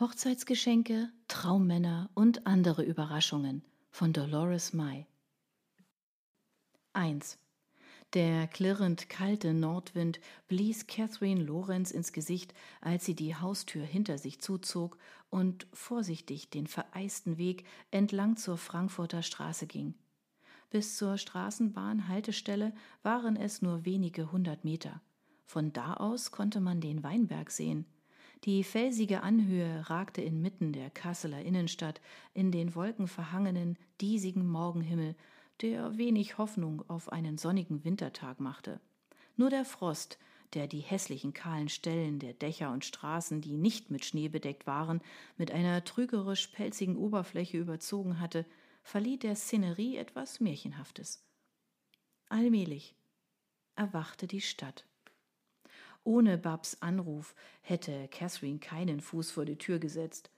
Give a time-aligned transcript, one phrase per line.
[0.00, 3.62] Hochzeitsgeschenke, Traummänner und andere Überraschungen
[3.92, 5.06] von Dolores May.
[6.94, 7.38] 1.
[8.12, 10.18] Der klirrend kalte Nordwind
[10.48, 14.98] blies Catherine Lorenz ins Gesicht, als sie die Haustür hinter sich zuzog
[15.30, 19.94] und vorsichtig den vereisten Weg entlang zur Frankfurter Straße ging.
[20.70, 22.72] Bis zur Straßenbahnhaltestelle
[23.04, 25.00] waren es nur wenige hundert Meter.
[25.44, 27.86] Von da aus konnte man den Weinberg sehen.
[28.44, 32.02] Die felsige Anhöhe ragte inmitten der Kasseler Innenstadt
[32.34, 35.14] in den wolkenverhangenen, diesigen Morgenhimmel,
[35.62, 38.80] der wenig Hoffnung auf einen sonnigen Wintertag machte.
[39.36, 40.18] Nur der Frost,
[40.52, 45.00] der die hässlichen kahlen Stellen der Dächer und Straßen, die nicht mit Schnee bedeckt waren,
[45.38, 48.44] mit einer trügerisch pelzigen Oberfläche überzogen hatte,
[48.82, 51.24] verlieh der Szenerie etwas Märchenhaftes.
[52.28, 52.94] Allmählich
[53.74, 54.84] erwachte die Stadt.
[56.04, 60.30] Ohne Babs Anruf hätte Catherine keinen Fuß vor die Tür gesetzt.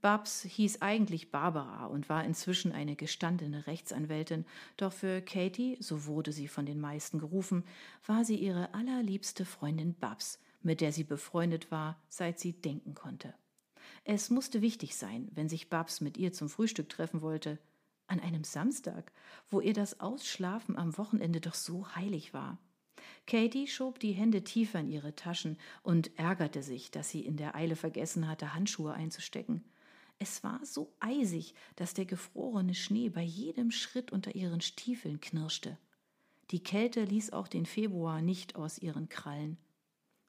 [0.00, 4.44] Babs hieß eigentlich Barbara und war inzwischen eine gestandene Rechtsanwältin,
[4.76, 7.62] doch für Katie, so wurde sie von den meisten gerufen,
[8.04, 13.32] war sie ihre allerliebste Freundin Babs, mit der sie befreundet war, seit sie denken konnte.
[14.02, 17.60] Es musste wichtig sein, wenn sich Babs mit ihr zum Frühstück treffen wollte,
[18.08, 19.12] an einem Samstag,
[19.48, 22.58] wo ihr das Ausschlafen am Wochenende doch so heilig war.
[23.26, 27.54] Katie schob die Hände tiefer in ihre Taschen und ärgerte sich, dass sie in der
[27.54, 29.64] Eile vergessen hatte, Handschuhe einzustecken.
[30.18, 35.78] Es war so eisig, dass der gefrorene Schnee bei jedem Schritt unter ihren Stiefeln knirschte.
[36.50, 39.56] Die Kälte ließ auch den Februar nicht aus ihren Krallen.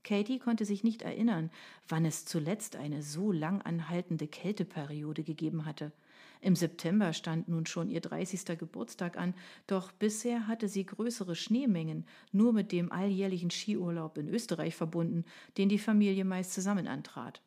[0.03, 1.49] Katie konnte sich nicht erinnern,
[1.87, 5.91] wann es zuletzt eine so lang anhaltende Kälteperiode gegeben hatte.
[6.43, 8.59] Im September stand nun schon ihr 30.
[8.59, 9.33] Geburtstag an,
[9.65, 15.23] doch bisher hatte sie größere Schneemengen nur mit dem alljährlichen Skiurlaub in Österreich verbunden,
[15.57, 17.41] den die Familie meist zusammen antrat.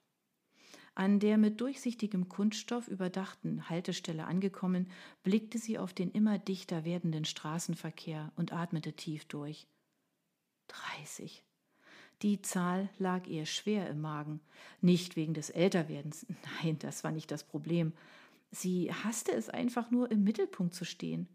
[0.94, 4.90] An der mit durchsichtigem Kunststoff überdachten Haltestelle angekommen,
[5.24, 9.66] blickte sie auf den immer dichter werdenden Straßenverkehr und atmete tief durch.
[10.68, 11.44] 30.
[12.22, 14.40] Die Zahl lag ihr schwer im Magen.
[14.80, 16.24] Nicht wegen des Älterwerdens,
[16.62, 17.92] nein, das war nicht das Problem.
[18.50, 21.28] Sie hasste es einfach nur, im Mittelpunkt zu stehen.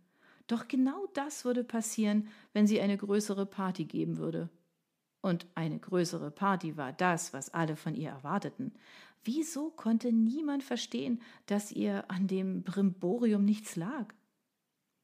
[0.47, 4.49] Doch genau das würde passieren, wenn sie eine größere Party geben würde.
[5.21, 8.73] Und eine größere Party war das, was alle von ihr erwarteten.
[9.23, 14.13] Wieso konnte niemand verstehen, dass ihr an dem Brimborium nichts lag?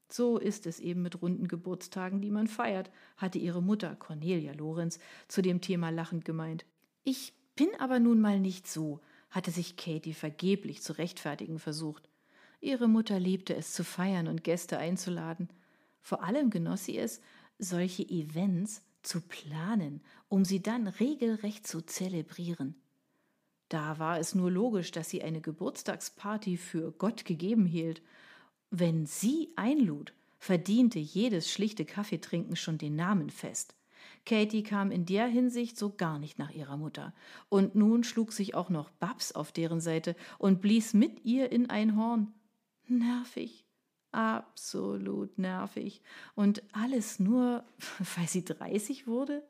[0.09, 4.99] So ist es eben mit runden Geburtstagen, die man feiert, hatte ihre Mutter Cornelia Lorenz
[5.27, 6.65] zu dem Thema lachend gemeint.
[7.03, 12.09] Ich bin aber nun mal nicht so, hatte sich Katie vergeblich zu rechtfertigen versucht.
[12.61, 15.49] Ihre Mutter liebte es zu feiern und Gäste einzuladen.
[16.01, 17.21] Vor allem genoss sie es,
[17.59, 22.75] solche Events zu planen, um sie dann regelrecht zu zelebrieren.
[23.69, 28.01] Da war es nur logisch, dass sie eine Geburtstagsparty für Gott gegeben hielt.
[28.69, 33.75] Wenn sie einlud, verdiente jedes schlichte Kaffeetrinken schon den Namen fest.
[34.25, 37.13] Katie kam in der Hinsicht so gar nicht nach ihrer Mutter.
[37.49, 41.69] Und nun schlug sich auch noch Babs auf deren Seite und blies mit ihr in
[41.69, 42.33] ein Horn.
[42.87, 43.65] Nervig,
[44.11, 46.01] absolut nervig.
[46.35, 47.63] Und alles nur,
[48.15, 49.43] weil sie 30 wurde?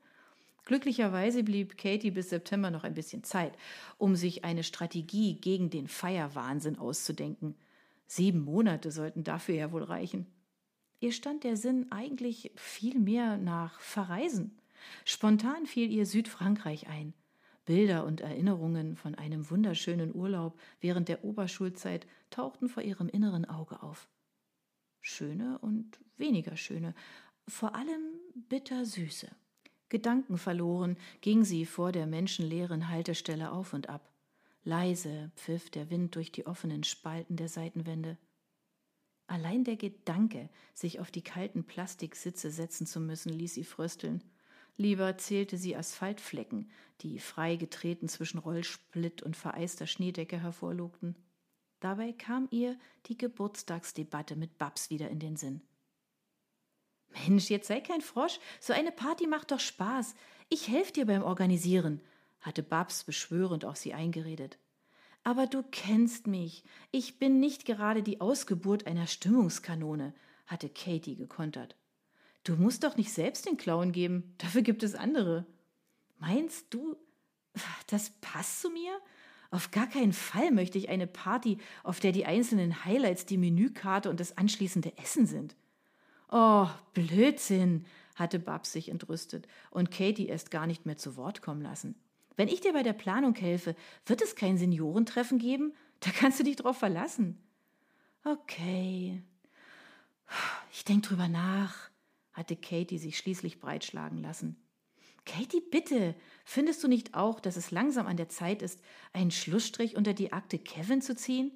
[0.66, 3.53] Glücklicherweise blieb Katie bis September noch ein bisschen Zeit,
[3.97, 7.56] um sich eine Strategie gegen den Feierwahnsinn auszudenken.
[8.06, 10.28] Sieben Monate sollten dafür ja wohl reichen.
[11.00, 14.58] Ihr stand der Sinn eigentlich viel mehr nach Verreisen.
[15.06, 17.13] Spontan fiel ihr Südfrankreich ein.
[17.66, 23.84] Bilder und Erinnerungen von einem wunderschönen Urlaub während der Oberschulzeit tauchten vor ihrem inneren Auge
[23.84, 24.08] auf.
[25.02, 26.96] Schöne und weniger schöne,
[27.47, 28.02] vor allem
[28.35, 29.29] bittersüße.
[29.90, 34.12] Gedankenverloren ging sie vor der menschenleeren Haltestelle auf und ab.
[34.64, 38.18] Leise pfiff der Wind durch die offenen Spalten der Seitenwände.
[39.28, 44.24] Allein der Gedanke, sich auf die kalten Plastiksitze setzen zu müssen, ließ sie frösteln.
[44.78, 46.72] Lieber zählte sie Asphaltflecken,
[47.02, 51.16] die freigetreten zwischen Rollsplit und vereister Schneedecke hervorlugten.
[51.79, 52.78] Dabei kam ihr
[53.08, 55.62] die Geburtstagsdebatte mit Babs wieder in den Sinn.
[57.09, 60.16] Mensch, jetzt sei kein Frosch, so eine Party macht doch Spaß.
[60.50, 62.02] Ich helfe dir beim Organisieren,
[62.40, 64.58] hatte Babs beschwörend auf sie eingeredet.
[65.28, 66.64] Aber du kennst mich.
[66.90, 70.14] Ich bin nicht gerade die Ausgeburt einer Stimmungskanone,
[70.46, 71.76] hatte Katie gekontert.
[72.46, 75.46] Du musst doch nicht selbst den Clown geben, dafür gibt es andere.
[76.18, 76.96] Meinst du,
[77.88, 78.97] das passt zu mir?
[79.52, 84.09] Auf gar keinen Fall möchte ich eine Party, auf der die einzelnen Highlights die Menükarte
[84.09, 85.58] und das anschließende Essen sind.
[86.32, 87.85] Oh, Blödsinn,
[88.16, 91.96] hatte Babs sich entrüstet und Katie erst gar nicht mehr zu Wort kommen lassen.
[92.37, 93.75] Wenn ich dir bei der Planung helfe,
[94.05, 95.73] wird es kein Seniorentreffen geben?
[95.99, 97.43] Da kannst du dich drauf verlassen.
[98.23, 99.23] Okay.
[100.72, 101.89] Ich denke drüber nach,
[102.34, 104.55] hatte Katie sich schließlich breitschlagen lassen.
[105.25, 108.79] Katie, bitte, findest du nicht auch, dass es langsam an der Zeit ist,
[109.11, 111.51] einen Schlussstrich unter die Akte Kevin zu ziehen?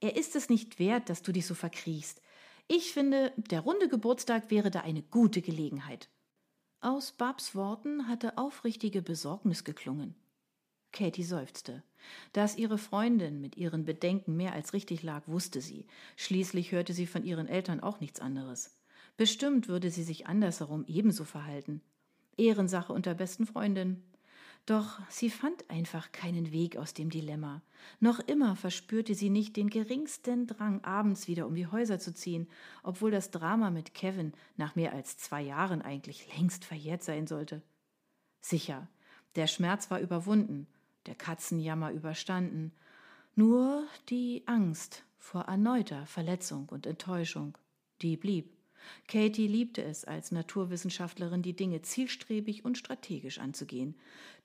[0.00, 2.20] Er ist es nicht wert, dass du dich so verkriechst.
[2.66, 6.08] Ich finde, der runde Geburtstag wäre da eine gute Gelegenheit.
[6.80, 10.14] Aus Babs Worten hatte aufrichtige Besorgnis geklungen.
[10.94, 11.82] Katie seufzte.
[12.32, 15.86] Dass ihre Freundin mit ihren Bedenken mehr als richtig lag, wusste sie.
[16.16, 18.78] Schließlich hörte sie von ihren Eltern auch nichts anderes.
[19.16, 21.82] Bestimmt würde sie sich andersherum ebenso verhalten.
[22.36, 24.02] Ehrensache unter besten Freundinnen.
[24.66, 27.60] Doch sie fand einfach keinen Weg aus dem Dilemma.
[28.00, 32.48] Noch immer verspürte sie nicht den geringsten Drang, abends wieder um die Häuser zu ziehen,
[32.82, 37.60] obwohl das Drama mit Kevin nach mehr als zwei Jahren eigentlich längst verjährt sein sollte.
[38.40, 38.88] Sicher,
[39.36, 40.66] der Schmerz war überwunden,
[41.06, 42.72] der Katzenjammer überstanden,
[43.34, 47.58] nur die Angst vor erneuter Verletzung und Enttäuschung,
[48.02, 48.54] die blieb.
[49.08, 53.94] Katie liebte es, als Naturwissenschaftlerin die Dinge zielstrebig und strategisch anzugehen.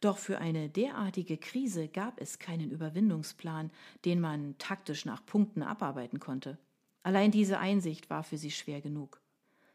[0.01, 3.71] Doch für eine derartige Krise gab es keinen Überwindungsplan,
[4.05, 6.57] den man taktisch nach Punkten abarbeiten konnte.
[7.03, 9.21] Allein diese Einsicht war für sie schwer genug.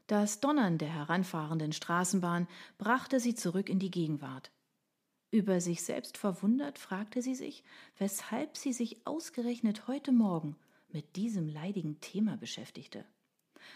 [0.07, 2.47] Das Donnern der heranfahrenden Straßenbahn
[2.77, 4.51] brachte sie zurück in die Gegenwart.
[5.35, 7.65] Über sich selbst verwundert fragte sie sich,
[7.99, 10.55] weshalb sie sich ausgerechnet heute Morgen
[10.93, 13.05] mit diesem leidigen Thema beschäftigte.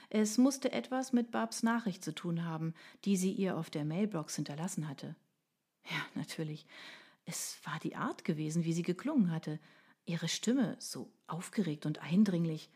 [0.08, 2.74] Es musste etwas mit Babs Nachricht zu tun haben,
[3.04, 5.16] die sie ihr auf der Mailbox hinterlassen hatte.
[5.90, 6.64] Ja, natürlich.
[7.24, 9.58] Es war die Art gewesen, wie sie geklungen hatte.
[10.06, 12.70] Ihre Stimme so aufgeregt und eindringlich.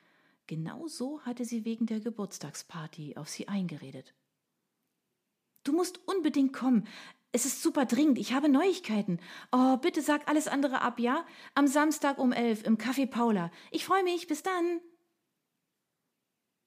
[0.49, 4.13] Genau so hatte sie wegen der Geburtstagsparty auf sie eingeredet.
[5.63, 6.89] Du musst unbedingt kommen.
[7.35, 8.19] Es ist super dringend.
[8.19, 9.19] Ich habe Neuigkeiten.
[9.53, 11.25] Oh, bitte sag alles andere ab, ja?
[11.55, 13.51] Am Samstag um elf im Café Paula.
[13.71, 14.27] Ich freue mich.
[14.27, 14.81] Bis dann.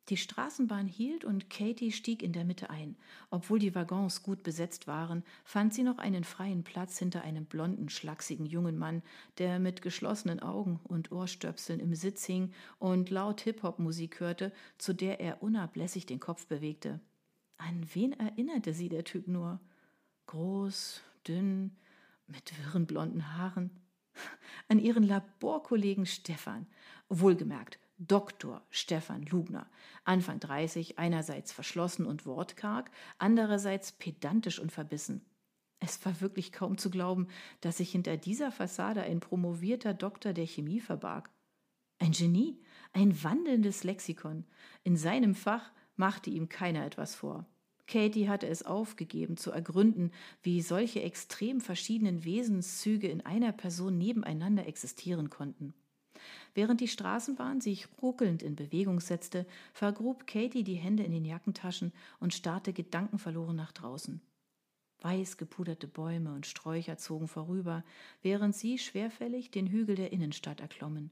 [0.10, 2.96] Die Straßenbahn hielt und Katie stieg in der Mitte ein.
[3.30, 7.90] Obwohl die Waggons gut besetzt waren, fand sie noch einen freien Platz hinter einem blonden,
[7.90, 9.02] schlachsigen jungen Mann,
[9.40, 15.20] der mit geschlossenen Augen und Ohrstöpseln im Sitz hing und laut Hip-Hop-Musik hörte, zu der
[15.20, 17.00] er unablässig den Kopf bewegte.
[17.58, 19.60] An wen erinnerte sie der Typ nur?
[20.28, 21.76] Groß, dünn,
[22.28, 23.72] mit wirren blonden Haaren.
[24.68, 26.68] An ihren Laborkollegen Stefan.
[27.10, 28.66] Wohlgemerkt, Dr.
[28.70, 29.70] Stefan Lugner,
[30.04, 35.26] Anfang 30, einerseits verschlossen und wortkarg, andererseits pedantisch und verbissen.
[35.80, 37.28] Es war wirklich kaum zu glauben,
[37.62, 41.30] dass sich hinter dieser Fassade ein promovierter Doktor der Chemie verbarg.
[42.00, 42.60] Ein Genie,
[42.92, 44.46] ein wandelndes Lexikon.
[44.84, 47.46] In seinem Fach machte ihm keiner etwas vor.
[47.88, 50.12] Katie hatte es aufgegeben, zu ergründen,
[50.42, 55.74] wie solche extrem verschiedenen Wesenszüge in einer Person nebeneinander existieren konnten.
[56.54, 61.92] Während die Straßenbahn sich ruckelnd in Bewegung setzte, vergrub Katie die Hände in den Jackentaschen
[62.20, 64.22] und starrte gedankenverloren nach draußen.
[65.02, 67.84] Weiß gepuderte Bäume und Sträucher zogen vorüber,
[68.22, 71.12] während sie schwerfällig den Hügel der Innenstadt erklommen.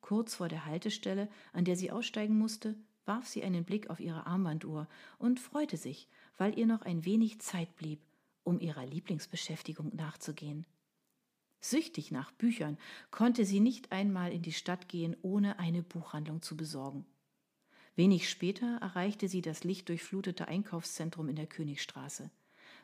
[0.00, 2.76] Kurz vor der Haltestelle, an der sie aussteigen musste,
[3.08, 4.86] warf sie einen Blick auf ihre Armbanduhr
[5.18, 8.00] und freute sich, weil ihr noch ein wenig Zeit blieb,
[8.44, 10.66] um ihrer Lieblingsbeschäftigung nachzugehen.
[11.60, 12.78] Süchtig nach Büchern
[13.10, 17.04] konnte sie nicht einmal in die Stadt gehen, ohne eine Buchhandlung zu besorgen.
[17.96, 22.30] Wenig später erreichte sie das lichtdurchflutete Einkaufszentrum in der Königstraße.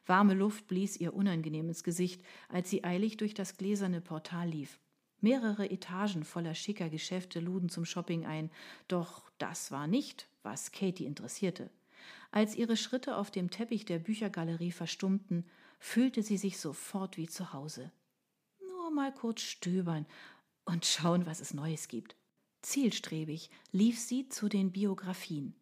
[0.06, 4.80] Warme Luft blies ihr unangenehm ins Gesicht, als sie eilig durch das gläserne Portal lief.
[5.24, 8.50] Mehrere Etagen voller schicker Geschäfte luden zum Shopping ein,
[8.88, 11.70] doch das war nicht, was Katie interessierte.
[12.30, 15.44] Als ihre Schritte auf dem Teppich der Büchergalerie verstummten,
[15.80, 17.90] fühlte sie sich sofort wie zu Hause
[18.94, 20.06] mal kurz stöbern
[20.64, 22.16] und schauen, was es Neues gibt.
[22.62, 25.54] Zielstrebig lief sie zu den Biografien.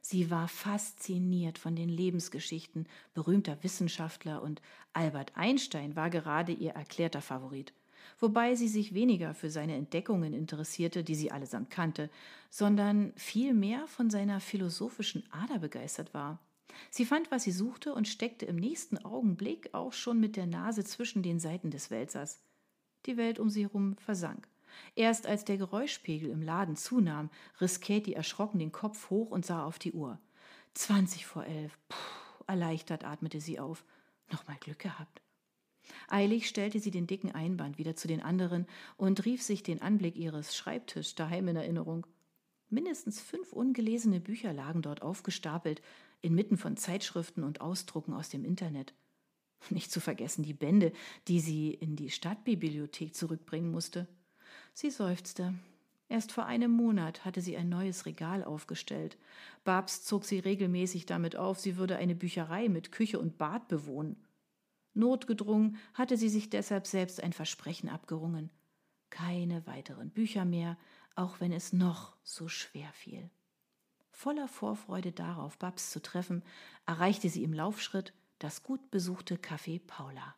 [0.00, 4.60] Sie war fasziniert von den Lebensgeschichten berühmter Wissenschaftler und
[4.92, 7.72] Albert Einstein war gerade ihr erklärter Favorit,
[8.18, 12.10] wobei sie sich weniger für seine Entdeckungen interessierte, die sie allesamt kannte,
[12.50, 16.38] sondern vielmehr von seiner philosophischen Ader begeistert war.
[16.90, 20.84] Sie fand, was sie suchte und steckte im nächsten Augenblick auch schon mit der Nase
[20.84, 22.40] zwischen den Seiten des Wälzers.
[23.06, 24.48] Die Welt um sie herum versank.
[24.96, 27.30] Erst als der Geräuschpegel im Laden zunahm,
[27.60, 30.18] riss Katie erschrocken den Kopf hoch und sah auf die Uhr.
[30.74, 31.78] Zwanzig vor elf.
[31.88, 33.84] Puh, erleichtert atmete sie auf.
[34.32, 35.23] Nochmal Glück gehabt.
[36.08, 40.16] Eilig stellte sie den dicken Einband wieder zu den anderen und rief sich den Anblick
[40.16, 42.06] ihres Schreibtischs daheim in Erinnerung.
[42.70, 45.82] Mindestens fünf ungelesene Bücher lagen dort aufgestapelt,
[46.22, 48.94] inmitten von Zeitschriften und Ausdrucken aus dem Internet.
[49.70, 50.92] Nicht zu vergessen die Bände,
[51.28, 54.08] die sie in die Stadtbibliothek zurückbringen musste.
[54.72, 55.54] Sie seufzte.
[56.08, 59.16] Erst vor einem Monat hatte sie ein neues Regal aufgestellt.
[59.64, 64.16] Babs zog sie regelmäßig damit auf, sie würde eine Bücherei mit Küche und Bad bewohnen.
[64.94, 68.50] Notgedrungen hatte sie sich deshalb selbst ein Versprechen abgerungen.
[69.10, 70.78] Keine weiteren Bücher mehr,
[71.14, 73.30] auch wenn es noch so schwer fiel.
[74.10, 76.42] Voller Vorfreude darauf, Babs zu treffen,
[76.86, 80.34] erreichte sie im Laufschritt das gut besuchte Café Paula.